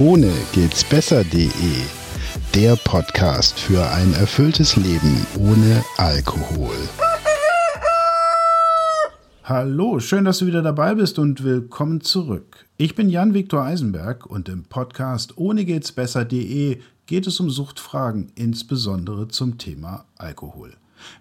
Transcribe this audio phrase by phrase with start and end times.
[0.00, 1.50] Ohne geht's besser.de.
[2.54, 6.76] Der Podcast für ein erfülltes Leben ohne Alkohol.
[9.42, 12.66] Hallo, schön, dass du wieder dabei bist und willkommen zurück.
[12.76, 18.30] Ich bin Jan Viktor Eisenberg und im Podcast Ohne geht's besser.de geht es um Suchtfragen,
[18.36, 20.74] insbesondere zum Thema Alkohol.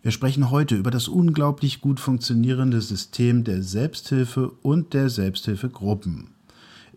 [0.03, 6.36] Wir sprechen heute über das unglaublich gut funktionierende System der Selbsthilfe und der Selbsthilfegruppen.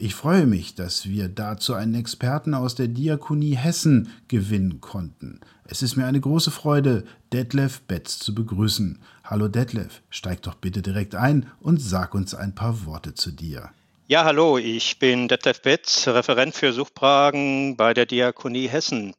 [0.02, 5.42] Ich freue mich, dass wir dazu einen Experten aus der Diakonie Hessen gewinnen konnten.
[5.66, 7.04] Es ist mir eine große Freude,
[7.34, 8.98] Detlef Betz zu begrüßen.
[9.24, 13.72] Hallo Detlef, steig doch bitte direkt ein und sag uns ein paar Worte zu dir.
[14.06, 19.14] Ja, hallo, ich bin Detlef Betz, Referent für Suchtfragen bei der Diakonie Hessen.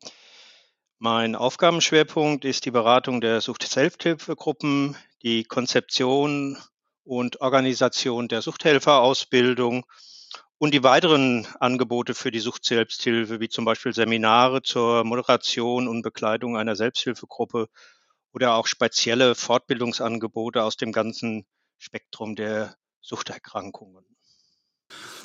[0.97, 6.57] Mein Aufgabenschwerpunkt ist die Beratung der Sucht-Selbsthilfegruppen, die Konzeption
[7.03, 9.85] und Organisation der Suchthelferausbildung
[10.61, 16.55] und die weiteren Angebote für die Sucht-Selbsthilfe, wie zum Beispiel Seminare zur Moderation und Begleitung
[16.55, 17.67] einer Selbsthilfegruppe
[18.31, 21.47] oder auch spezielle Fortbildungsangebote aus dem ganzen
[21.79, 24.05] Spektrum der Suchterkrankungen.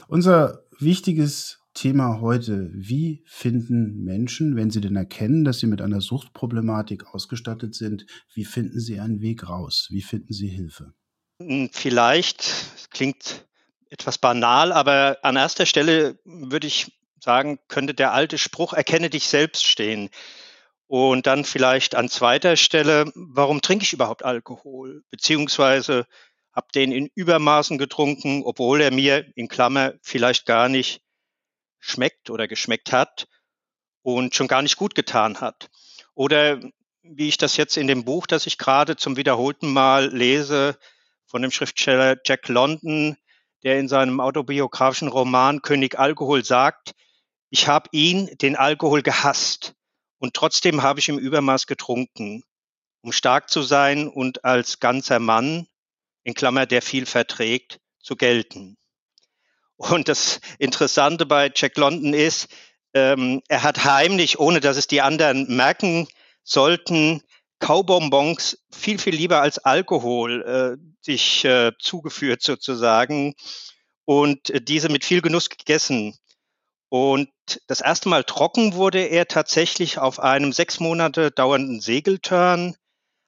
[0.08, 6.00] Unser wichtiges Thema heute, wie finden Menschen, wenn sie denn erkennen, dass sie mit einer
[6.00, 9.88] Suchtproblematik ausgestattet sind, wie finden sie einen Weg raus?
[9.90, 10.94] Wie finden sie Hilfe?
[11.42, 13.45] Hm, vielleicht, klingt
[13.90, 19.26] etwas banal, aber an erster Stelle würde ich sagen, könnte der alte Spruch, erkenne dich
[19.26, 20.10] selbst stehen.
[20.88, 25.02] Und dann vielleicht an zweiter Stelle, warum trinke ich überhaupt Alkohol?
[25.10, 26.06] Beziehungsweise
[26.52, 31.02] habe den in Übermaßen getrunken, obwohl er mir in Klammer vielleicht gar nicht
[31.80, 33.26] schmeckt oder geschmeckt hat
[34.02, 35.68] und schon gar nicht gut getan hat.
[36.14, 36.60] Oder
[37.02, 40.78] wie ich das jetzt in dem Buch, das ich gerade zum wiederholten Mal lese,
[41.26, 43.16] von dem Schriftsteller Jack London,
[43.66, 46.92] der in seinem autobiografischen Roman König Alkohol sagt,
[47.50, 49.74] ich habe ihn, den Alkohol, gehasst
[50.18, 52.44] und trotzdem habe ich im Übermaß getrunken,
[53.00, 55.66] um stark zu sein und als ganzer Mann,
[56.22, 58.76] in Klammer, der viel verträgt, zu gelten.
[59.74, 62.46] Und das Interessante bei Jack London ist,
[62.94, 66.06] ähm, er hat heimlich, ohne dass es die anderen merken
[66.44, 67.20] sollten,
[67.58, 73.34] Kaubonbons viel, viel lieber als Alkohol äh, sich äh, zugeführt sozusagen
[74.04, 76.16] und äh, diese mit viel Genuss gegessen.
[76.88, 77.30] Und
[77.66, 82.76] das erste Mal trocken wurde er tatsächlich auf einem sechs Monate dauernden Segeltörn,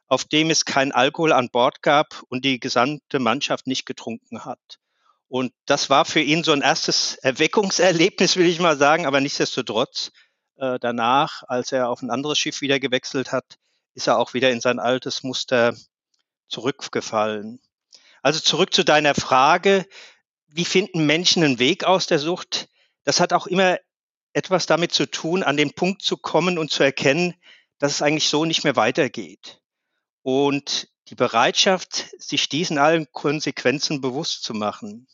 [0.06, 4.78] auf dem es kein Alkohol an Bord gab und die gesamte Mannschaft nicht getrunken hat.
[5.28, 10.10] Und das war für ihn so ein erstes Erweckungserlebnis, will ich mal sagen, aber nichtsdestotrotz
[10.56, 13.58] äh, danach, als er auf ein anderes Schiff wieder gewechselt hat,
[13.98, 15.76] ist er auch wieder in sein altes Muster
[16.46, 17.60] zurückgefallen.
[18.22, 19.88] Also zurück zu deiner Frage,
[20.46, 22.68] wie finden Menschen einen Weg aus der Sucht?
[23.02, 23.76] Das hat auch immer
[24.34, 27.34] etwas damit zu tun, an den Punkt zu kommen und zu erkennen,
[27.80, 29.60] dass es eigentlich so nicht mehr weitergeht.
[30.22, 35.08] Und die Bereitschaft, sich diesen allen Konsequenzen bewusst zu machen.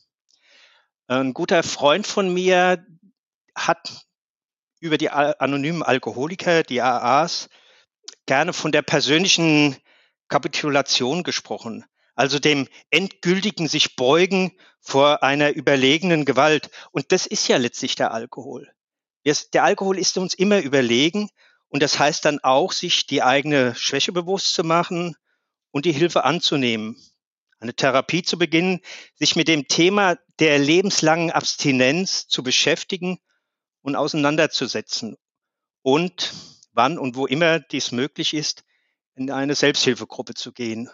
[1.07, 2.85] Ein guter Freund von mir
[3.55, 4.05] hat
[4.79, 7.49] über die anonymen Alkoholiker, die AAs,
[8.25, 9.77] gerne von der persönlichen
[10.27, 11.85] Kapitulation gesprochen,
[12.15, 16.69] also dem endgültigen sich beugen vor einer überlegenen Gewalt.
[16.91, 18.71] Und das ist ja letztlich der Alkohol.
[19.53, 21.29] Der Alkohol ist uns immer überlegen
[21.67, 25.15] und das heißt dann auch, sich die eigene Schwäche bewusst zu machen
[25.71, 26.95] und die Hilfe anzunehmen.
[27.59, 28.81] Eine Therapie zu beginnen,
[29.15, 33.17] sich mit dem Thema der lebenslangen Abstinenz zu beschäftigen
[33.81, 35.17] und auseinanderzusetzen
[35.81, 36.33] und
[36.75, 38.63] wann und wo immer dies möglich ist,
[39.15, 40.89] in eine Selbsthilfegruppe zu gehen.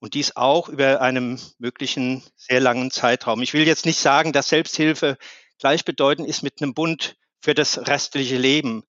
[0.00, 3.40] Und dies auch über einem möglichen sehr langen Zeitraum.
[3.40, 5.16] Ich will jetzt nicht sagen, dass Selbsthilfe
[5.58, 8.82] gleichbedeutend ist mit einem Bund für das restliche Leben.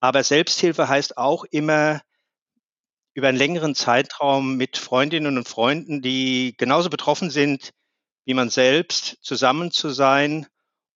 [0.00, 2.00] Aber Selbsthilfe heißt auch immer
[3.12, 7.72] über einen längeren Zeitraum mit Freundinnen und Freunden, die genauso betroffen sind
[8.24, 10.46] wie man selbst, zusammen zu sein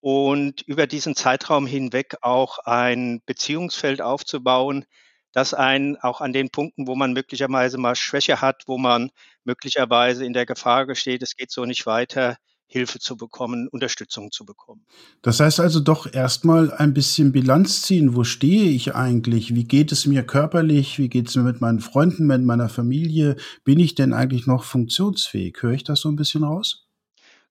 [0.00, 4.84] und über diesen Zeitraum hinweg auch ein Beziehungsfeld aufzubauen,
[5.32, 9.10] das einen auch an den Punkten, wo man möglicherweise mal Schwäche hat, wo man
[9.44, 12.36] möglicherweise in der Gefahr gesteht, es geht so nicht weiter,
[12.70, 14.84] Hilfe zu bekommen, Unterstützung zu bekommen.
[15.22, 18.14] Das heißt also doch erstmal ein bisschen Bilanz ziehen.
[18.14, 19.54] Wo stehe ich eigentlich?
[19.54, 20.98] Wie geht es mir körperlich?
[20.98, 23.36] Wie geht es mir mit meinen Freunden, mit meiner Familie?
[23.64, 25.56] Bin ich denn eigentlich noch funktionsfähig?
[25.60, 26.87] Höre ich das so ein bisschen raus?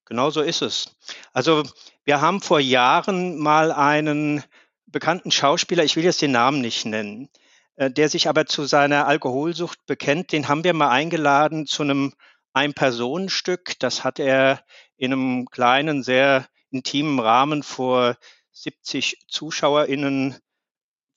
[0.08, 0.96] Genau so ist es.
[1.34, 1.64] Also
[2.04, 4.42] wir haben vor Jahren mal einen
[4.86, 7.28] bekannten Schauspieler, ich will jetzt den Namen nicht nennen,
[7.76, 10.32] äh, der sich aber zu seiner Alkoholsucht bekennt.
[10.32, 12.14] Den haben wir mal eingeladen zu einem
[12.54, 13.78] Ein-Personen-Stück.
[13.80, 14.64] Das hat er
[14.96, 18.16] in einem kleinen, sehr intimen Rahmen vor
[18.52, 20.38] 70 ZuschauerInnen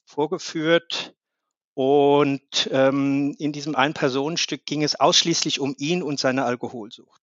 [0.04, 1.16] vorgeführt.
[1.74, 7.21] Und ähm, in diesem Ein-Personen-Stück ging es ausschließlich um ihn und seine Alkoholsucht.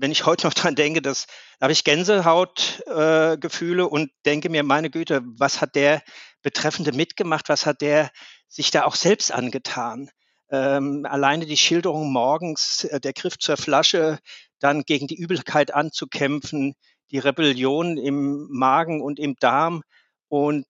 [0.00, 1.26] Wenn ich heute noch dran denke, das,
[1.58, 6.02] da habe ich Gänsehautgefühle äh, und denke mir, meine Güte, was hat der
[6.42, 7.48] Betreffende mitgemacht?
[7.48, 8.10] Was hat der
[8.48, 10.10] sich da auch selbst angetan?
[10.50, 14.18] Ähm, alleine die Schilderung morgens, äh, der Griff zur Flasche,
[14.58, 16.74] dann gegen die Übelkeit anzukämpfen,
[17.10, 19.82] die Rebellion im Magen und im Darm
[20.28, 20.66] und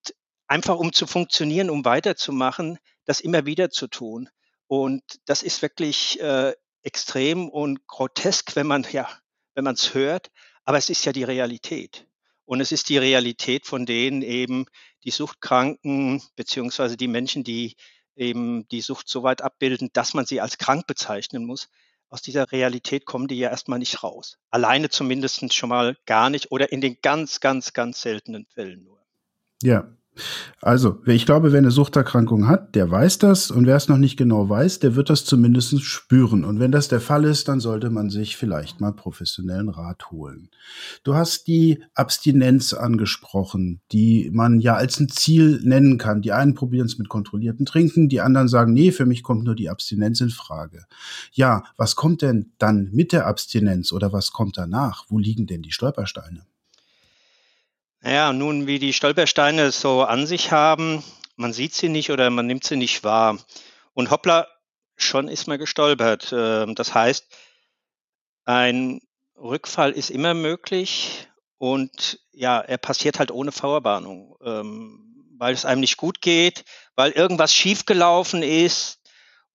[0.48, 4.28] einfach um zu funktionieren, um weiterzumachen, das immer wieder zu tun.
[4.66, 9.08] Und das ist wirklich äh, extrem und grotesk, wenn man ja,
[9.55, 10.31] wenn man es hört,
[10.64, 12.06] aber es ist ja die Realität.
[12.44, 14.67] Und es ist die Realität von denen eben
[15.05, 17.76] die Suchtkranken beziehungsweise die Menschen, die
[18.17, 21.69] eben die Sucht so weit abbilden, dass man sie als krank bezeichnen muss.
[22.08, 24.38] Aus dieser Realität kommen die ja erstmal nicht raus.
[24.50, 29.00] Alleine zumindest schon mal gar nicht oder in den ganz, ganz, ganz seltenen Fällen nur.
[29.62, 29.88] Ja,
[30.60, 33.50] also, ich glaube, wer eine Suchterkrankung hat, der weiß das.
[33.50, 36.44] Und wer es noch nicht genau weiß, der wird das zumindest spüren.
[36.44, 40.50] Und wenn das der Fall ist, dann sollte man sich vielleicht mal professionellen Rat holen.
[41.04, 46.22] Du hast die Abstinenz angesprochen, die man ja als ein Ziel nennen kann.
[46.22, 49.54] Die einen probieren es mit kontrollierten Trinken, die anderen sagen, nee, für mich kommt nur
[49.54, 50.84] die Abstinenz in Frage.
[51.32, 55.04] Ja, was kommt denn dann mit der Abstinenz oder was kommt danach?
[55.08, 56.44] Wo liegen denn die Stolpersteine?
[58.02, 61.05] Naja, nun, wie die Stolpersteine so an sich haben,
[61.37, 63.38] man sieht sie nicht oder man nimmt sie nicht wahr.
[63.93, 64.49] Und hoppla,
[64.97, 66.32] schon ist man gestolpert.
[66.32, 67.26] Ähm, das heißt,
[68.47, 69.02] ein
[69.37, 75.82] Rückfall ist immer möglich und ja, er passiert halt ohne Vorwarnung, ähm, weil es einem
[75.82, 76.64] nicht gut geht,
[76.97, 79.00] weil irgendwas schiefgelaufen ist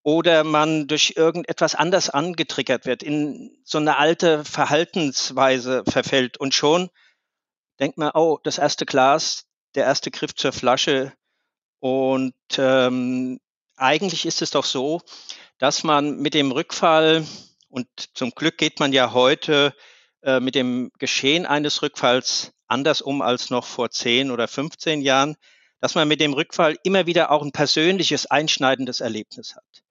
[0.04, 6.92] oder man durch irgendetwas anders angetriggert wird, in so eine alte Verhaltensweise verfällt und schon
[7.80, 9.46] denkt man, oh, das erste Glas,
[9.76, 11.14] der erste Griff zur Flasche.
[11.80, 13.40] Und ähm,
[13.76, 15.02] eigentlich ist es doch so,
[15.58, 17.26] dass man mit dem Rückfall,
[17.70, 19.74] und zum Glück geht man ja heute
[20.24, 25.36] äh, mit dem Geschehen eines Rückfalls anders um als noch vor 10 oder 15 Jahren,
[25.80, 29.84] dass man mit dem Rückfall immer wieder auch ein persönliches, einschneidendes Erlebnis hat.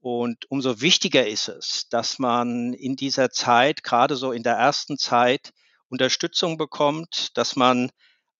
[0.00, 4.98] Und umso wichtiger ist es, dass man in dieser Zeit, gerade so in der ersten
[4.98, 5.52] Zeit,
[5.88, 7.90] Unterstützung bekommt, dass man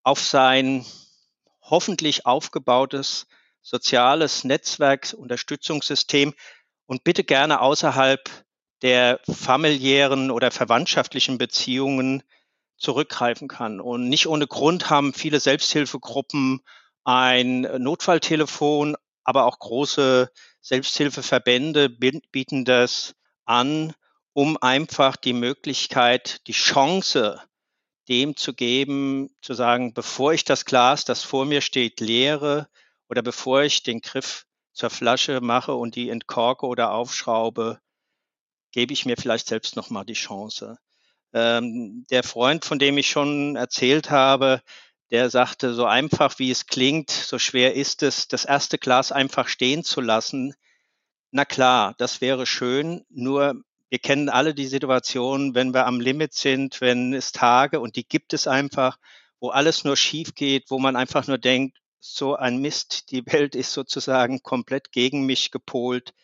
[0.02, 0.84] auf sein
[1.62, 3.26] hoffentlich aufgebautes
[3.62, 6.34] soziales Netzwerk, Unterstützungssystem
[6.87, 8.20] und bitte gerne außerhalb
[8.82, 12.22] der familiären oder verwandtschaftlichen Beziehungen
[12.76, 13.81] zurückgreifen kann.
[13.81, 16.60] Und nicht ohne Grund haben viele Selbsthilfegruppen
[17.04, 23.14] ein Notfalltelefon, aber auch große Selbsthilfeverbände bieten das
[23.44, 23.94] an
[24.37, 27.41] um einfach die Möglichkeit, die Chance
[28.06, 32.69] dem zu geben, zu sagen, bevor ich das Glas, das vor mir steht, leere
[33.09, 34.44] oder bevor ich den Griff
[34.75, 37.81] zur Flasche mache und die entkorke oder aufschraube,
[38.73, 40.77] gebe ich mir vielleicht selbst nochmal die Chance.
[41.33, 44.61] Ähm, der Freund, von dem ich schon erzählt habe,
[45.11, 49.49] der sagte, so einfach wie es klingt, so schwer ist es, das erste Glas einfach
[49.49, 50.55] stehen zu lassen.
[51.31, 56.35] Na klar, das wäre schön, nur wir kennen alle die Situation, wenn wir am Limit
[56.35, 58.99] sind, wenn es Tage, und die gibt es einfach,
[59.40, 63.55] wo alles nur schief geht, wo man einfach nur denkt, so ein Mist, die Welt
[63.55, 66.14] ist sozusagen komplett gegen mich gepolt.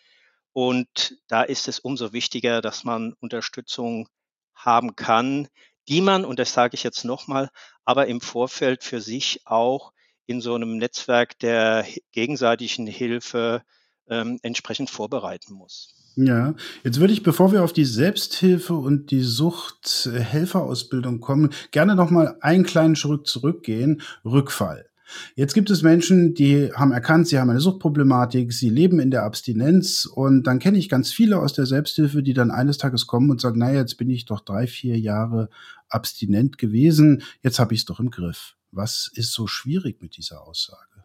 [0.52, 4.08] Und da ist es umso wichtiger, dass man Unterstützung
[4.54, 5.48] haben kann,
[5.88, 7.50] die man, und das sage ich jetzt nochmal,
[7.84, 9.92] aber im Vorfeld für sich auch
[10.26, 13.62] in so einem Netzwerk der gegenseitigen Hilfe
[14.08, 16.01] ähm, entsprechend vorbereiten muss.
[16.16, 16.54] Ja,
[16.84, 22.36] jetzt würde ich, bevor wir auf die Selbsthilfe und die Suchthelferausbildung kommen, gerne noch mal
[22.40, 24.02] einen kleinen Schritt zurückgehen.
[24.24, 24.86] Rückfall.
[25.34, 29.24] Jetzt gibt es Menschen, die haben erkannt, sie haben eine Suchtproblematik, sie leben in der
[29.24, 33.30] Abstinenz und dann kenne ich ganz viele aus der Selbsthilfe, die dann eines Tages kommen
[33.30, 35.48] und sagen, naja, jetzt bin ich doch drei, vier Jahre
[35.88, 38.56] abstinent gewesen, jetzt habe ich es doch im Griff.
[38.70, 41.04] Was ist so schwierig mit dieser Aussage?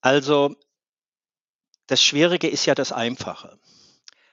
[0.00, 0.56] Also
[1.88, 3.58] das Schwierige ist ja das Einfache.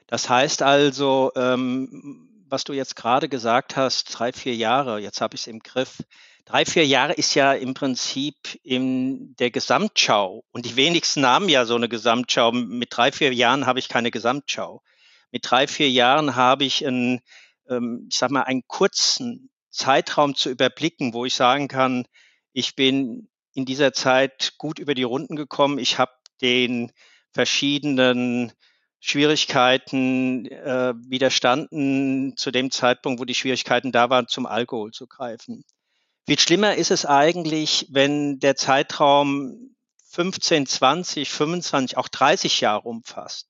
[0.08, 5.36] Das heißt also, ähm, was du jetzt gerade gesagt hast, drei, vier Jahre, jetzt habe
[5.36, 6.04] ich es im Griff.
[6.44, 10.44] Drei, vier Jahre ist ja im Prinzip in der Gesamtschau.
[10.52, 12.52] Und die wenigsten haben ja so eine Gesamtschau.
[12.52, 14.84] Mit drei, vier Jahren habe ich keine Gesamtschau.
[15.32, 17.22] Mit drei, vier Jahren habe ich einen,
[17.68, 22.06] ähm, ich sag mal, einen kurzen Zeitraum zu überblicken, wo ich sagen kann,
[22.54, 25.80] ich bin in dieser Zeit gut über die Runden gekommen.
[25.80, 26.92] Ich habe den
[27.36, 28.54] verschiedenen
[29.02, 35.66] Schwierigkeiten äh, widerstanden zu dem Zeitpunkt, wo die Schwierigkeiten da waren, zum Alkohol zu greifen.
[36.26, 39.76] Viel schlimmer ist es eigentlich, wenn der Zeitraum
[40.12, 43.50] 15, 20, 25, auch 30 Jahre umfasst.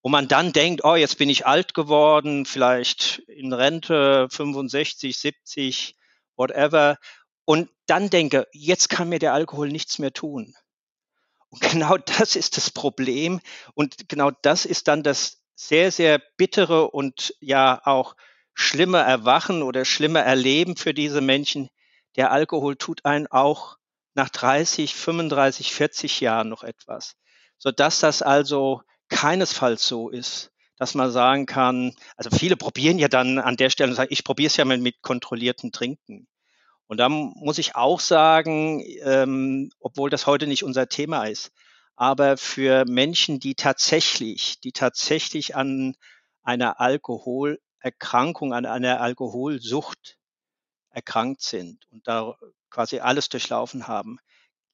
[0.00, 5.96] Und man dann denkt, oh, jetzt bin ich alt geworden, vielleicht in Rente, 65, 70,
[6.34, 6.96] whatever.
[7.44, 10.54] Und dann denke, jetzt kann mir der Alkohol nichts mehr tun.
[11.52, 13.40] Und genau das ist das Problem.
[13.74, 18.16] Und genau das ist dann das sehr, sehr bittere und ja auch
[18.54, 21.68] schlimme Erwachen oder schlimme Erleben für diese Menschen.
[22.16, 23.76] Der Alkohol tut einen auch
[24.14, 27.16] nach 30, 35, 40 Jahren noch etwas,
[27.58, 33.38] sodass das also keinesfalls so ist, dass man sagen kann, also viele probieren ja dann
[33.38, 36.26] an der Stelle und sagen, ich probiere es ja mal mit kontrolliertem Trinken.
[36.92, 41.50] Und da muss ich auch sagen, ähm, obwohl das heute nicht unser Thema ist,
[41.96, 45.96] aber für Menschen, die tatsächlich, die tatsächlich an
[46.42, 50.18] einer Alkoholerkrankung, an einer Alkoholsucht
[50.90, 52.36] erkrankt sind und da
[52.68, 54.18] quasi alles durchlaufen haben,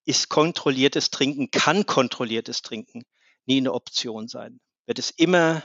[0.05, 3.05] ist kontrolliertes Trinken, kann kontrolliertes Trinken
[3.47, 4.59] nie eine Option sein.
[4.87, 5.63] Wird es immer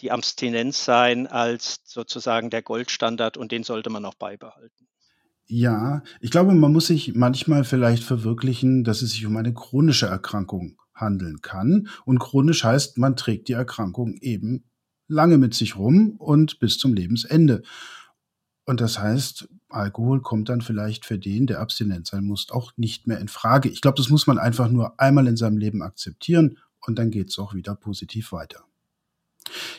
[0.00, 4.86] die Abstinenz sein als sozusagen der Goldstandard und den sollte man auch beibehalten.
[5.54, 10.06] Ja, ich glaube, man muss sich manchmal vielleicht verwirklichen, dass es sich um eine chronische
[10.06, 11.88] Erkrankung handeln kann.
[12.06, 14.64] Und chronisch heißt, man trägt die Erkrankung eben
[15.08, 17.60] lange mit sich rum und bis zum Lebensende.
[18.64, 23.06] Und das heißt, Alkohol kommt dann vielleicht für den, der abstinent sein muss, auch nicht
[23.06, 23.68] mehr in Frage.
[23.68, 27.28] Ich glaube, das muss man einfach nur einmal in seinem Leben akzeptieren und dann geht
[27.28, 28.64] es auch wieder positiv weiter.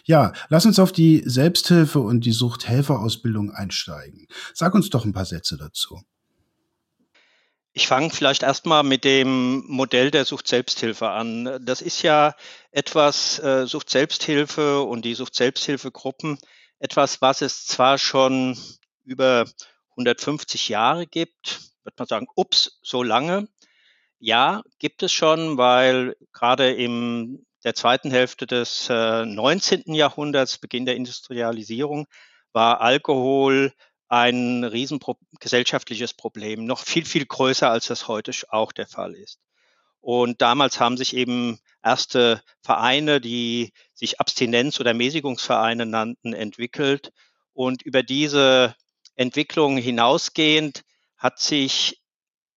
[0.06, 4.28] Ja, lass uns auf die Selbsthilfe und die Suchthelferausbildung einsteigen.
[4.54, 6.02] Sag uns doch ein paar Sätze dazu.
[7.76, 11.60] Ich fange vielleicht erstmal mit dem Modell der Sucht-Selbsthilfe an.
[11.66, 12.36] Das ist ja
[12.72, 16.38] etwas, äh, Sucht-Selbsthilfe und die Sucht-Selbsthilfegruppen,
[16.78, 18.58] etwas, was es zwar schon
[19.06, 19.46] über
[19.96, 23.48] 150 Jahre gibt, wird man sagen, ups, so lange.
[24.20, 29.94] Ja, gibt es schon, weil gerade in der zweiten Hälfte des äh, 19.
[29.94, 32.08] Jahrhunderts, Beginn der Industrialisierung,
[32.52, 33.74] war Alkohol
[34.08, 35.00] ein riesen
[35.40, 39.40] gesellschaftliches Problem, noch viel, viel größer, als das heute auch der Fall ist.
[40.02, 47.12] Und damals haben sich eben erste Vereine, die sich Abstinenz- oder Mäßigungsvereine nannten, entwickelt.
[47.54, 48.76] Und über diese
[49.16, 50.84] Entwicklung hinausgehend
[51.18, 52.02] hat sich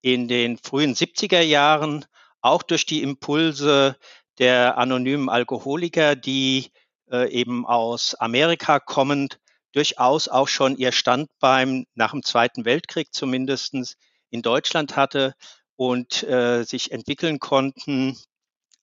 [0.01, 2.05] in den frühen 70er Jahren
[2.41, 3.97] auch durch die Impulse
[4.39, 6.71] der anonymen Alkoholiker, die
[7.11, 9.39] äh, eben aus Amerika kommend
[9.73, 13.95] durchaus auch schon ihr Standbein nach dem Zweiten Weltkrieg zumindestens
[14.29, 15.33] in Deutschland hatte
[15.75, 18.17] und äh, sich entwickeln konnten,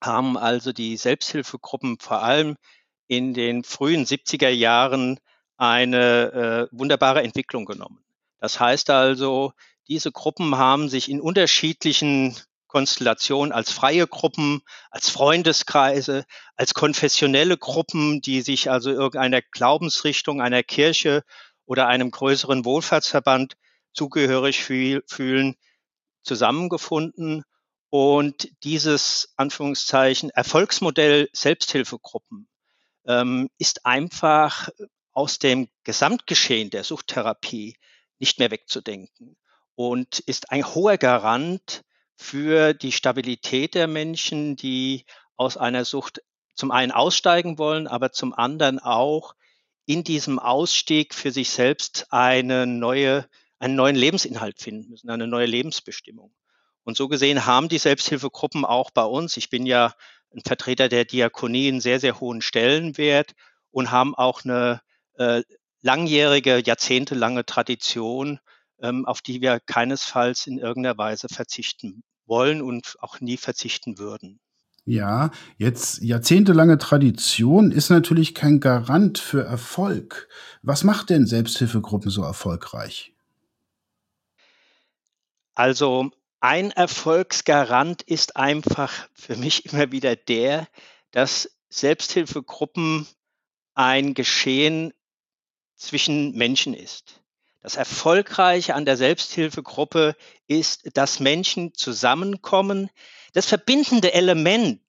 [0.03, 2.57] haben also die Selbsthilfegruppen vor allem
[3.07, 5.19] in den frühen 70er Jahren
[5.57, 8.05] eine äh, wunderbare Entwicklung genommen.
[8.39, 9.53] Das heißt also,
[9.89, 12.37] diese Gruppen haben sich in unterschiedlichen
[12.75, 16.25] Konstellation als freie Gruppen, als Freundeskreise,
[16.57, 21.23] als konfessionelle Gruppen, die sich also irgendeiner Glaubensrichtung, einer Kirche
[21.67, 23.55] oder einem größeren Wohlfahrtsverband
[23.93, 25.55] zugehörig fühlen,
[26.25, 27.45] zusammengefunden.
[27.91, 32.49] Und dieses Anführungszeichen Erfolgsmodell Selbsthilfegruppen
[33.07, 34.69] ähm, ist einfach
[35.13, 37.77] aus dem Gesamtgeschehen der Suchttherapie
[38.19, 39.37] nicht mehr wegzudenken
[39.77, 41.85] und ist ein hoher Garant
[42.17, 45.05] für die Stabilität der Menschen, die
[45.37, 46.23] aus einer Sucht
[46.55, 49.35] zum einen aussteigen wollen, aber zum anderen auch
[49.87, 53.27] in diesem Ausstieg für sich selbst eine neue,
[53.59, 56.33] einen neuen Lebensinhalt finden müssen, eine neue Lebensbestimmung.
[56.85, 59.95] Und so gesehen haben die Selbsthilfegruppen auch bei uns, ich bin ja
[60.35, 63.33] ein Vertreter der Diakonie, einen sehr, sehr hohen Stellenwert
[63.71, 64.81] und haben auch eine
[65.17, 65.43] äh,
[65.81, 68.41] langjährige, jahrzehntelange Tradition
[69.07, 74.41] auf die wir keinesfalls in irgendeiner Weise verzichten wollen und auch nie verzichten würden.
[74.87, 80.29] Ja, jetzt jahrzehntelange Tradition ist natürlich kein Garant für Erfolg.
[80.63, 83.15] Was macht denn Selbsthilfegruppen so erfolgreich?
[85.55, 86.11] Also
[86.41, 90.69] ein Erfolgsgarant ist einfach für mich immer wieder der,
[91.13, 93.07] dass Selbsthilfegruppen
[93.75, 94.93] ein Geschehen
[95.77, 97.24] zwischen Menschen ist.
[97.65, 100.17] Das Erfolgreiche an der Selbsthilfegruppe
[100.47, 102.91] ist, dass Menschen zusammenkommen.
[103.33, 104.83] Das verbindende Element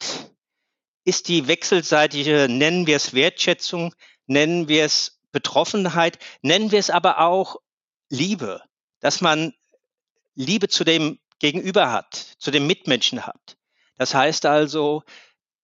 [1.05, 7.21] ist die wechselseitige, nennen wir es Wertschätzung, nennen wir es Betroffenheit, nennen wir es aber
[7.21, 7.61] auch
[8.09, 8.61] Liebe,
[8.99, 9.53] dass man
[10.33, 13.55] Liebe zu dem Gegenüber hat, zu dem Mitmenschen hat.
[13.97, 15.03] Das heißt also,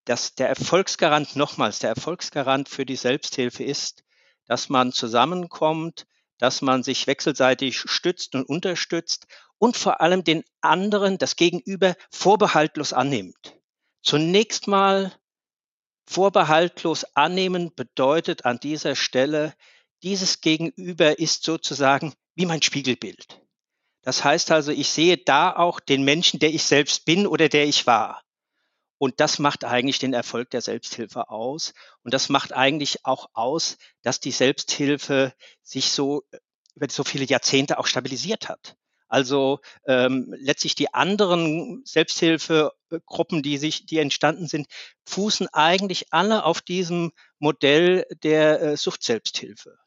[0.06, 4.06] dass der Erfolgsgarant nochmals, der Erfolgsgarant für die Selbsthilfe ist,
[4.46, 6.06] dass man zusammenkommt,
[6.42, 9.28] dass man sich wechselseitig stützt und unterstützt
[9.60, 13.56] und vor allem den anderen, das Gegenüber, vorbehaltlos annimmt.
[14.02, 15.14] Zunächst mal
[16.08, 19.54] vorbehaltlos annehmen bedeutet an dieser Stelle,
[20.02, 23.40] dieses Gegenüber ist sozusagen wie mein Spiegelbild.
[24.02, 27.66] Das heißt also, ich sehe da auch den Menschen, der ich selbst bin oder der
[27.68, 28.24] ich war.
[29.02, 31.74] Und das macht eigentlich den Erfolg der Selbsthilfe aus.
[32.04, 36.22] Und das macht eigentlich auch aus, dass die Selbsthilfe sich so
[36.76, 38.76] über so viele Jahrzehnte auch stabilisiert hat.
[39.08, 44.68] Also ähm, letztlich die anderen Selbsthilfegruppen, die sich, die entstanden sind,
[45.08, 49.80] fußen eigentlich alle auf diesem Modell der äh, Suchtselbsthilfe.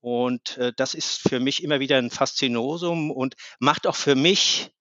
[0.00, 4.72] Und äh, das ist für mich immer wieder ein Faszinosum und macht auch für mich,
[4.72, 4.77] ich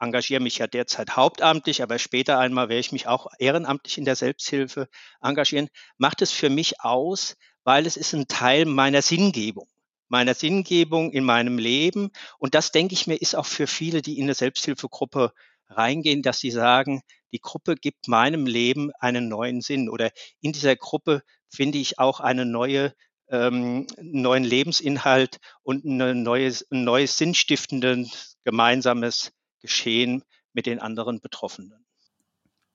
[0.00, 4.16] engagiere mich ja derzeit hauptamtlich, aber später einmal werde ich mich auch ehrenamtlich in der
[4.16, 4.88] Selbsthilfe
[5.20, 9.68] engagieren, macht es für mich aus, weil es ist ein Teil meiner Sinngebung
[10.08, 12.10] meiner Sinngebung in meinem Leben.
[12.38, 15.32] Und das, denke ich mir, ist auch für viele, die in eine Selbsthilfegruppe
[15.68, 17.02] reingehen, dass sie sagen,
[17.32, 22.20] die Gruppe gibt meinem Leben einen neuen Sinn oder in dieser Gruppe finde ich auch
[22.20, 22.94] eine neue
[23.30, 31.84] ähm, neuen Lebensinhalt und ein neues, ein neues sinnstiftendes gemeinsames Geschehen mit den anderen Betroffenen.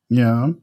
[0.09, 0.53] Ja,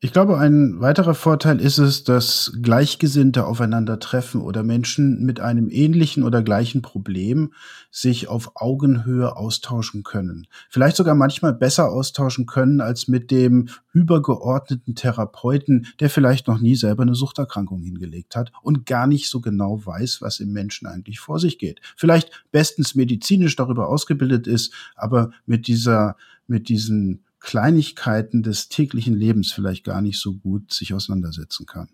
[0.00, 6.22] ich glaube, ein weiterer Vorteil ist es, dass Gleichgesinnte aufeinandertreffen oder Menschen mit einem ähnlichen
[6.22, 7.54] oder gleichen Problem
[7.90, 10.48] sich auf Augenhöhe austauschen können.
[10.68, 16.76] Vielleicht sogar manchmal besser austauschen können als mit dem übergeordneten Therapeuten, der vielleicht noch nie
[16.76, 21.20] selber eine Suchterkrankung hingelegt hat und gar nicht so genau weiß, was im Menschen eigentlich
[21.20, 21.80] vor sich geht.
[21.96, 29.52] Vielleicht bestens medizinisch darüber ausgebildet ist, aber mit dieser, mit diesen Kleinigkeiten des täglichen Lebens
[29.52, 31.88] vielleicht gar nicht so gut sich auseinandersetzen kann.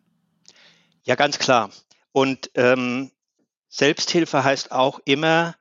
[1.04, 1.70] Ja, ganz klar.
[2.10, 3.10] Und ähm,
[3.68, 5.54] Selbsthilfe heißt auch immer,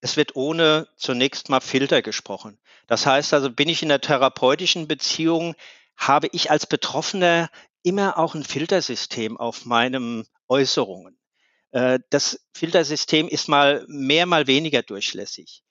[0.00, 2.56] es wird ohne zunächst mal Filter gesprochen.
[2.86, 5.56] Das heißt also, bin ich in einer therapeutischen Beziehung,
[5.96, 7.50] habe ich als Betroffener
[7.82, 11.18] immer auch ein Filtersystem auf meinen Äußerungen.
[11.72, 15.64] Äh, das Filtersystem ist mal mehr, mal weniger durchlässig.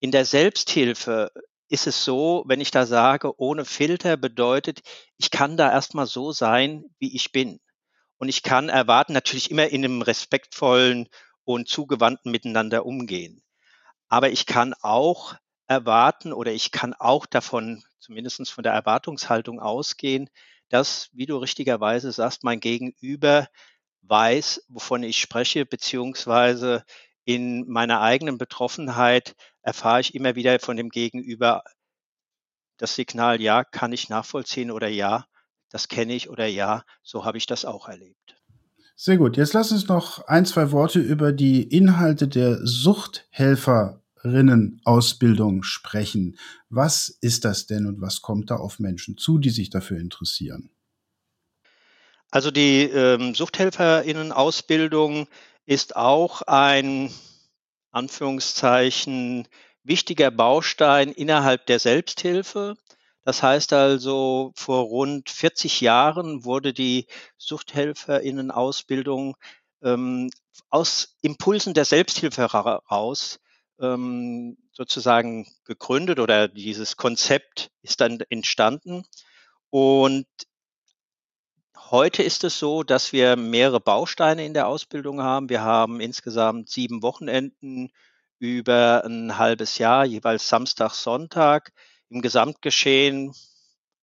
[0.00, 1.30] In der Selbsthilfe
[1.68, 4.80] ist es so, wenn ich da sage, ohne Filter bedeutet,
[5.16, 7.60] ich kann da erstmal so sein, wie ich bin.
[8.18, 11.08] Und ich kann erwarten, natürlich immer in einem respektvollen
[11.44, 13.42] und zugewandten Miteinander umgehen.
[14.08, 15.34] Aber ich kann auch
[15.66, 20.30] erwarten oder ich kann auch davon, zumindest von der Erwartungshaltung ausgehen,
[20.68, 23.48] dass, wie du richtigerweise sagst, mein Gegenüber
[24.02, 26.84] weiß, wovon ich spreche, beziehungsweise
[27.28, 31.62] in meiner eigenen Betroffenheit erfahre ich immer wieder von dem Gegenüber
[32.78, 35.26] das Signal, ja, kann ich nachvollziehen oder ja,
[35.68, 38.38] das kenne ich oder ja, so habe ich das auch erlebt.
[38.96, 39.36] Sehr gut.
[39.36, 46.38] Jetzt lass uns noch ein, zwei Worte über die Inhalte der Suchthelferinnenausbildung sprechen.
[46.70, 50.70] Was ist das denn und was kommt da auf Menschen zu, die sich dafür interessieren?
[52.30, 55.28] Also die ähm, Suchthelferinnenausbildung
[55.68, 57.12] ist auch ein
[57.90, 59.46] Anführungszeichen
[59.82, 62.76] wichtiger Baustein innerhalb der Selbsthilfe.
[63.22, 69.36] Das heißt also, vor rund 40 Jahren wurde die Suchthelferinnenausbildung
[69.82, 70.30] ähm,
[70.70, 73.38] aus Impulsen der Selbsthilfe heraus
[73.78, 79.04] ähm, sozusagen gegründet oder dieses Konzept ist dann entstanden.
[79.68, 80.26] Und
[81.90, 85.48] Heute ist es so, dass wir mehrere Bausteine in der Ausbildung haben.
[85.48, 87.90] Wir haben insgesamt sieben Wochenenden
[88.38, 91.72] über ein halbes Jahr, jeweils Samstag, Sonntag.
[92.10, 93.34] Im Gesamtgeschehen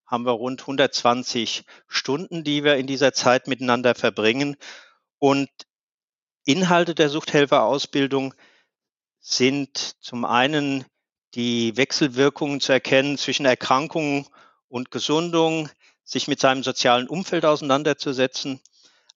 [0.08, 4.58] haben wir rund 120 Stunden, die wir in dieser Zeit miteinander verbringen.
[5.20, 5.50] Und
[6.44, 8.34] Inhalte der Suchthelferausbildung
[9.20, 10.86] sind zum einen
[11.36, 14.28] die Wechselwirkungen zu erkennen zwischen Erkrankung
[14.70, 15.70] und Gesundung,
[16.06, 18.62] sich mit seinem sozialen Umfeld auseinanderzusetzen,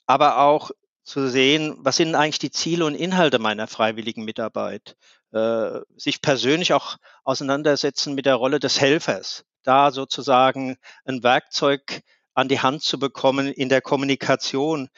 [0.06, 0.72] aber auch
[1.04, 4.98] zu sehen, was sind eigentlich die Ziele und Inhalte meiner freiwilligen Mitarbeit,
[5.32, 12.02] äh, sich persönlich auch auseinandersetzen mit der Rolle des Helfers, da sozusagen ein Werkzeug
[12.34, 14.90] an die Hand zu bekommen in der Kommunikation,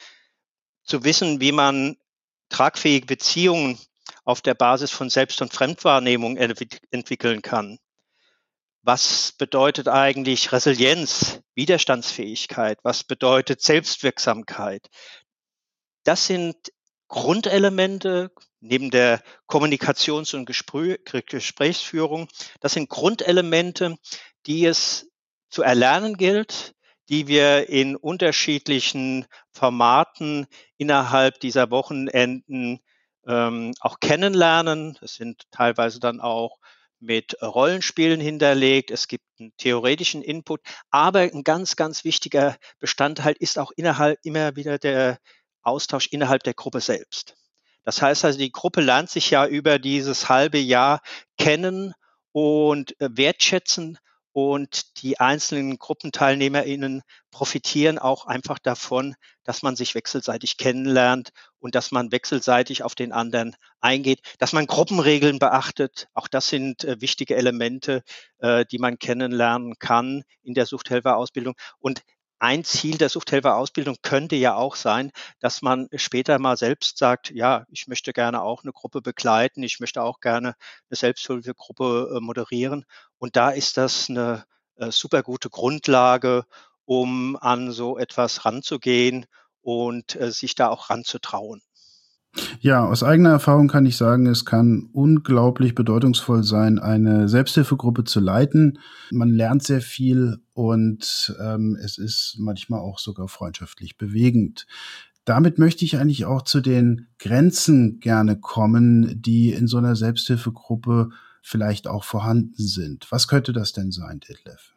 [0.84, 1.96] zu wissen, wie man
[2.48, 3.78] tragfähige Beziehungen
[4.24, 7.78] auf der Basis von Selbst- und Fremdwahrnehmung entwickeln kann
[8.82, 14.88] was bedeutet eigentlich Resilienz, Widerstandsfähigkeit, was bedeutet Selbstwirksamkeit.
[16.04, 16.56] Das sind
[17.08, 22.28] Grundelemente neben der Kommunikations- und Gesprächsführung.
[22.60, 23.96] Das sind Grundelemente,
[24.46, 25.10] die es
[25.48, 26.74] zu erlernen gilt,
[27.08, 30.46] die wir in unterschiedlichen Formaten
[30.78, 32.80] innerhalb dieser Wochenenden
[33.26, 34.98] ähm, auch kennenlernen.
[35.02, 36.58] Es sind teilweise dann auch
[37.02, 38.90] mit Rollenspielen hinterlegt.
[38.90, 40.60] Es gibt einen theoretischen Input,
[40.90, 45.18] aber ein ganz, ganz wichtiger Bestandteil ist auch innerhalb immer wieder der
[45.62, 47.36] Austausch innerhalb der Gruppe selbst.
[47.84, 51.02] Das heißt also, die Gruppe lernt sich ja über dieses halbe Jahr
[51.36, 51.92] kennen
[52.30, 53.98] und äh, wertschätzen
[54.32, 59.14] und die einzelnen GruppenteilnehmerInnen profitieren auch einfach davon,
[59.44, 64.66] dass man sich wechselseitig kennenlernt und dass man wechselseitig auf den anderen eingeht, dass man
[64.66, 66.08] Gruppenregeln beachtet.
[66.14, 68.02] Auch das sind äh, wichtige Elemente,
[68.38, 71.54] äh, die man kennenlernen kann in der Suchthelferausbildung.
[71.78, 72.02] Und
[72.42, 77.64] ein Ziel der Suchthelferausbildung könnte ja auch sein, dass man später mal selbst sagt, ja,
[77.70, 80.56] ich möchte gerne auch eine Gruppe begleiten, ich möchte auch gerne
[80.90, 82.84] eine Selbsthilfegruppe äh, moderieren.
[83.18, 86.44] Und da ist das eine äh, super gute Grundlage,
[86.84, 89.26] um an so etwas ranzugehen
[89.60, 91.62] und äh, sich da auch ranzutrauen.
[92.58, 98.18] Ja, aus eigener Erfahrung kann ich sagen, es kann unglaublich bedeutungsvoll sein, eine Selbsthilfegruppe zu
[98.18, 98.80] leiten.
[99.12, 104.66] Man lernt sehr viel und ähm, es ist manchmal auch sogar freundschaftlich bewegend.
[105.24, 111.10] Damit möchte ich eigentlich auch zu den Grenzen gerne kommen, die in so einer Selbsthilfegruppe
[111.42, 113.10] vielleicht auch vorhanden sind.
[113.10, 114.72] Was könnte das denn sein, Detlef?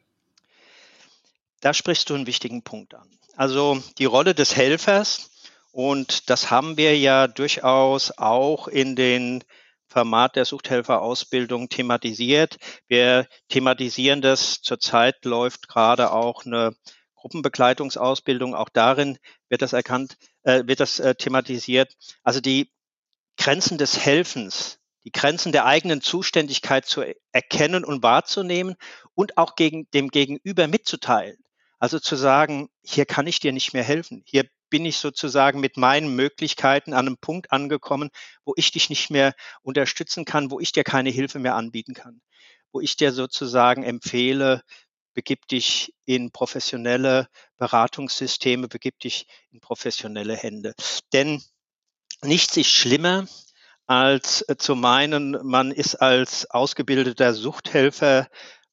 [1.62, 3.08] Da sprichst du einen wichtigen Punkt an.
[3.36, 5.32] Also die Rolle des Helfers
[5.72, 9.44] und das haben wir ja durchaus auch in den
[9.96, 12.58] Format der Suchthelferausbildung thematisiert.
[12.90, 14.62] Wir thematisieren das.
[14.62, 16.76] Zurzeit läuft gerade auch eine
[17.16, 18.56] Gruppenbegleitungsausbildung.
[18.56, 21.96] Auch darin wird das erkannt, äh, wird das äh, thematisiert.
[22.24, 22.74] Also die
[23.38, 28.76] Grenzen des Helfens, die Grenzen der eigenen Zuständigkeit zu erkennen und wahrzunehmen
[29.14, 31.38] und auch gegen dem Gegenüber mitzuteilen.
[31.80, 34.24] Also zu sagen, hier kann ich dir nicht mehr helfen.
[34.26, 38.10] Hier bin ich sozusagen mit meinen Möglichkeiten an einem Punkt angekommen,
[38.44, 42.22] wo ich dich nicht mehr unterstützen kann, wo ich dir keine Hilfe mehr anbieten kann,
[42.72, 44.62] wo ich dir sozusagen empfehle,
[45.14, 50.74] begib dich in professionelle Beratungssysteme, begib dich in professionelle Hände.
[51.14, 51.42] Denn
[52.22, 53.28] nichts ist schlimmer,
[53.88, 58.28] als zu meinen, man ist als ausgebildeter Suchthelfer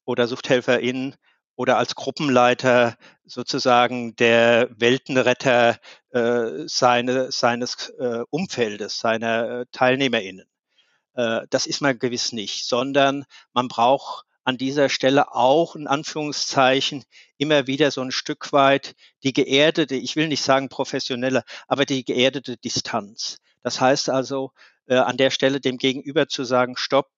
[0.05, 1.15] oder Suchthelferin
[1.55, 5.77] oder als Gruppenleiter sozusagen der Weltenretter
[6.11, 10.47] äh, seine, seines äh, Umfeldes, seiner äh, TeilnehmerInnen.
[11.15, 17.03] Äh, das ist man gewiss nicht, sondern man braucht an dieser Stelle auch in Anführungszeichen
[17.37, 22.03] immer wieder so ein Stück weit die geerdete, ich will nicht sagen professionelle, aber die
[22.03, 23.37] geerdete Distanz.
[23.61, 24.51] Das heißt also,
[24.87, 27.09] äh, an der Stelle dem Gegenüber zu sagen, stopp,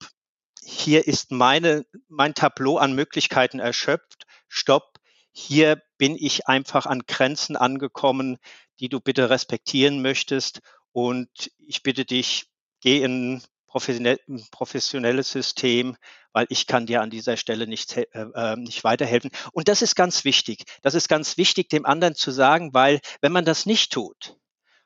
[0.65, 4.25] hier ist meine, mein Tableau an Möglichkeiten erschöpft.
[4.47, 4.97] Stopp,
[5.31, 8.37] hier bin ich einfach an Grenzen angekommen,
[8.79, 10.61] die du bitte respektieren möchtest.
[10.91, 12.47] Und ich bitte dich,
[12.81, 13.35] geh in
[13.77, 15.97] ein professionelles System,
[16.31, 19.31] weil ich kann dir an dieser Stelle nicht, äh, ähm, nicht weiterhelfen.
[19.51, 20.63] Und das ist ganz wichtig.
[20.81, 24.37] Das ist ganz wichtig, dem anderen zu sagen, weil wenn man das nicht tut,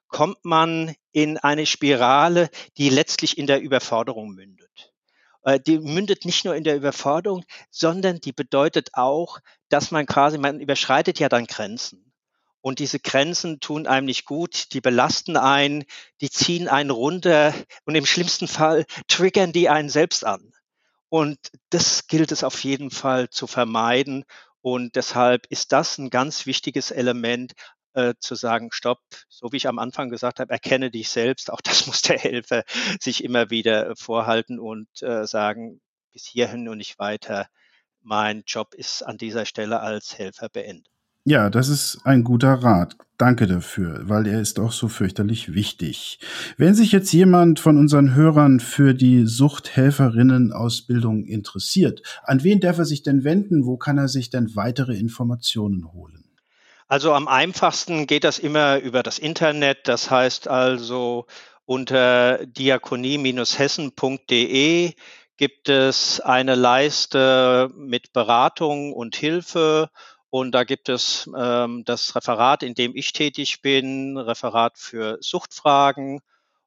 [0.07, 4.91] kommt man in eine Spirale, die letztlich in der Überforderung mündet.
[5.43, 10.37] Äh, die mündet nicht nur in der Überforderung, sondern die bedeutet auch, dass man quasi,
[10.37, 12.11] man überschreitet ja dann Grenzen.
[12.61, 15.85] Und diese Grenzen tun einem nicht gut, die belasten einen,
[16.19, 17.53] die ziehen einen runter
[17.85, 20.51] und im schlimmsten Fall triggern die einen selbst an.
[21.07, 24.25] Und das gilt es auf jeden Fall zu vermeiden.
[24.61, 27.53] Und deshalb ist das ein ganz wichtiges Element,
[27.93, 31.51] äh, zu sagen, stopp, so wie ich am Anfang gesagt habe, erkenne dich selbst.
[31.51, 32.63] Auch das muss der Helfer
[32.99, 37.47] sich immer wieder äh, vorhalten und äh, sagen, bis hierhin und nicht weiter.
[38.01, 40.87] Mein Job ist an dieser Stelle als Helfer beendet.
[41.25, 42.95] Ja, das ist ein guter Rat.
[43.17, 46.19] Danke dafür, weil er ist auch so fürchterlich wichtig.
[46.57, 52.85] Wenn sich jetzt jemand von unseren Hörern für die Suchthelferinnenausbildung interessiert, an wen darf er
[52.85, 53.65] sich denn wenden?
[53.65, 56.18] Wo kann er sich denn weitere Informationen holen?
[56.91, 59.87] Also am einfachsten geht das immer über das Internet.
[59.87, 61.27] Das heißt also
[61.65, 64.93] unter diakonie-hessen.de
[65.37, 69.91] gibt es eine Leiste mit Beratung und Hilfe.
[70.31, 76.21] Und da gibt es ähm, das Referat, in dem ich tätig bin, Referat für Suchtfragen.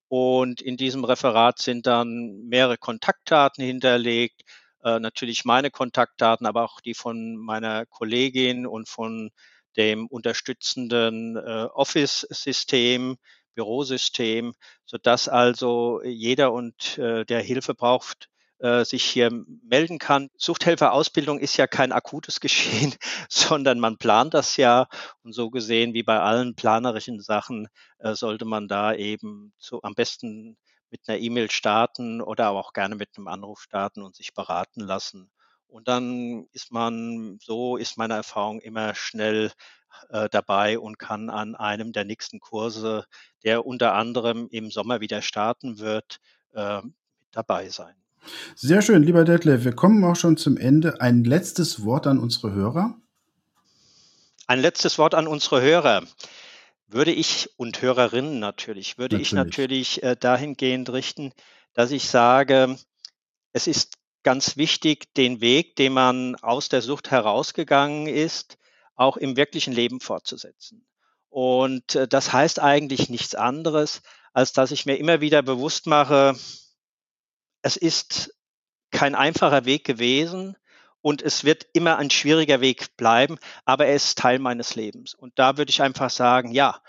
[0.06, 4.42] Und in diesem Referat sind dann mehrere Kontaktdaten hinterlegt.
[4.84, 9.32] Äh, natürlich meine Kontaktdaten, aber auch die von meiner Kollegin und von
[9.76, 13.16] dem unterstützenden äh, Office-System,
[13.54, 14.54] Bürosystem,
[14.86, 18.28] sodass also jeder und äh, der Hilfe braucht,
[18.62, 19.30] äh, sich hier
[19.64, 20.30] melden kann.
[20.36, 22.94] Suchthelferausbildung ist ja kein akutes Geschehen,
[23.28, 24.86] sondern man plant das ja.
[25.22, 29.94] Und so gesehen, wie bei allen planerischen Sachen, äh, sollte man da eben so am
[29.94, 30.56] besten
[30.90, 34.80] mit einer E-Mail starten oder aber auch gerne mit einem Anruf starten und sich beraten
[34.80, 35.30] lassen.
[35.72, 39.50] Und dann ist man, so ist meine Erfahrung, immer schnell
[40.10, 43.06] äh, dabei und kann an einem der nächsten Kurse,
[43.42, 46.20] der unter anderem im Sommer wieder starten wird,
[46.52, 46.82] äh,
[47.30, 47.94] dabei sein.
[48.54, 49.64] Sehr schön, lieber Detlef.
[49.64, 51.00] Wir kommen auch schon zum Ende.
[51.00, 52.94] Ein letztes Wort an unsere Hörer.
[54.46, 56.02] Ein letztes Wort an unsere Hörer.
[56.86, 59.28] Würde ich und Hörerinnen natürlich, würde natürlich.
[59.28, 61.32] ich natürlich äh, dahingehend richten,
[61.72, 62.76] dass ich sage,
[63.54, 68.58] es ist ganz wichtig, den Weg, den man aus der Sucht herausgegangen ist,
[68.94, 70.86] auch im wirklichen Leben fortzusetzen.
[71.28, 76.34] Und äh, das heißt eigentlich nichts anderes, als dass ich mir immer wieder bewusst mache,
[77.62, 78.34] es ist
[78.90, 80.56] kein einfacher Weg gewesen
[81.00, 85.14] und es wird immer ein schwieriger Weg bleiben, aber er ist Teil meines Lebens.
[85.14, 86.80] Und da würde ich einfach sagen, ja,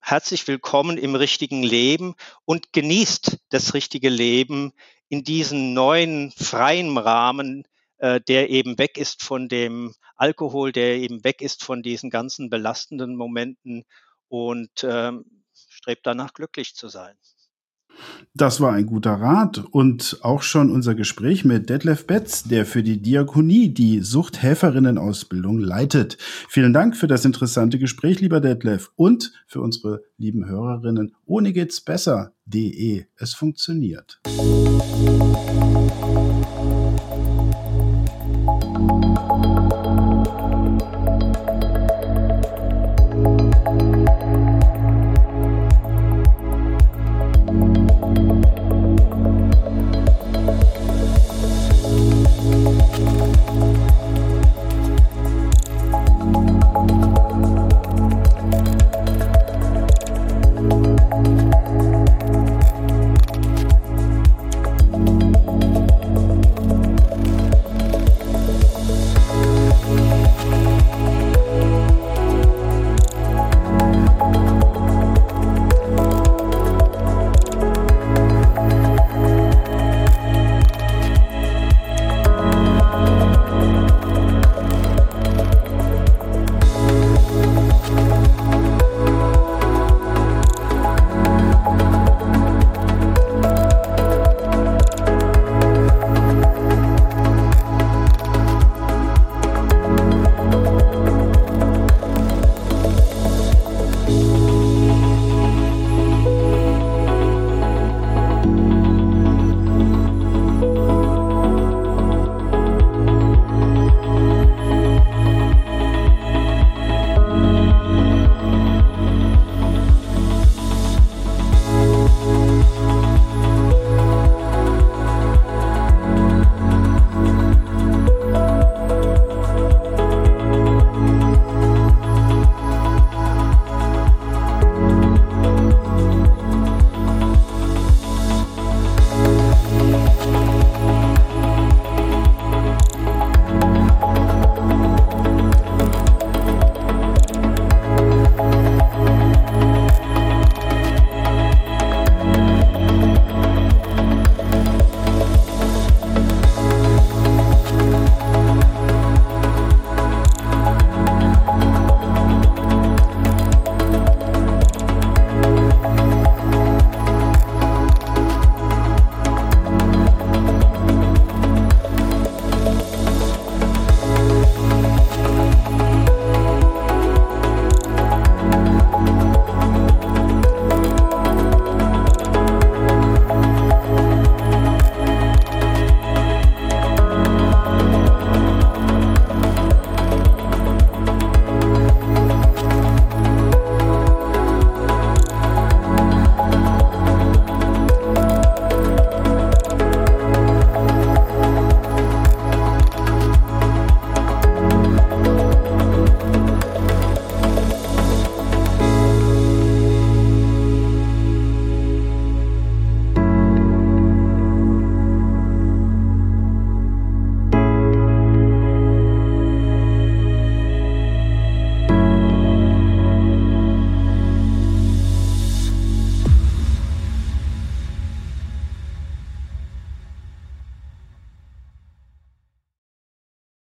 [0.00, 4.72] herzlich willkommen im richtigen Leben und genießt das richtige Leben
[5.12, 7.64] in diesem neuen freien Rahmen,
[7.98, 12.48] äh, der eben weg ist von dem Alkohol, der eben weg ist von diesen ganzen
[12.48, 13.84] belastenden Momenten
[14.28, 17.14] und ähm, strebt danach glücklich zu sein.
[18.34, 22.82] Das war ein guter Rat und auch schon unser Gespräch mit Detlef Betz, der für
[22.82, 26.16] die Diakonie die Suchthelferinnenausbildung leitet.
[26.48, 31.14] Vielen Dank für das interessante Gespräch, lieber Detlef, und für unsere lieben Hörerinnen.
[31.26, 33.04] Ohne geht's besser.de.
[33.18, 34.18] Es funktioniert.
[34.26, 36.31] Musik